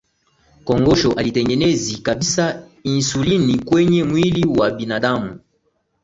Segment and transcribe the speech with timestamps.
[0.63, 5.39] kongosho halitengenezi kabisa insulini kwenye mwili wa binadamu